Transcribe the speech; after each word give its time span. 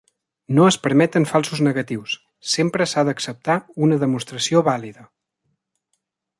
No 0.59 0.63
es 0.69 0.77
permeten 0.85 1.27
falsos 1.31 1.61
negatius: 1.67 2.15
sempre 2.55 2.89
s'ha 2.93 3.05
d'acceptar 3.11 3.61
una 3.89 4.01
demostració 4.07 4.67
vàlida. 4.73 5.09